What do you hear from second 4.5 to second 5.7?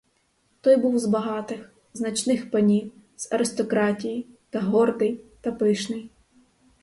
гордий, та